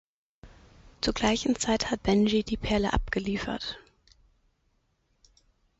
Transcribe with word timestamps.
Zur 1.01 1.13
gleichen 1.13 1.55
Zeit 1.57 1.91
hat 1.91 2.01
Benji 2.01 2.41
die 2.43 2.57
Perle 2.57 2.91
abgeliefert. 2.91 3.77